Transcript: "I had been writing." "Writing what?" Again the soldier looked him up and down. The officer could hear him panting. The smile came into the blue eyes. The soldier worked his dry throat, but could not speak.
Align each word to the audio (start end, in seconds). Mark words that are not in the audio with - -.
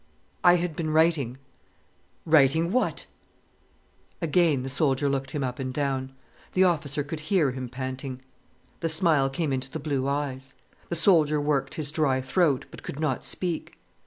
"I 0.43 0.55
had 0.55 0.75
been 0.75 0.89
writing." 0.89 1.37
"Writing 2.25 2.71
what?" 2.71 3.05
Again 4.19 4.63
the 4.63 4.67
soldier 4.69 5.07
looked 5.07 5.29
him 5.29 5.43
up 5.43 5.59
and 5.59 5.71
down. 5.71 6.11
The 6.53 6.63
officer 6.63 7.03
could 7.03 7.19
hear 7.29 7.51
him 7.51 7.69
panting. 7.69 8.23
The 8.79 8.89
smile 8.89 9.29
came 9.29 9.53
into 9.53 9.69
the 9.69 9.77
blue 9.77 10.07
eyes. 10.07 10.55
The 10.89 10.95
soldier 10.95 11.39
worked 11.39 11.75
his 11.75 11.91
dry 11.91 12.19
throat, 12.19 12.65
but 12.71 12.81
could 12.81 12.99
not 12.99 13.23
speak. 13.23 13.77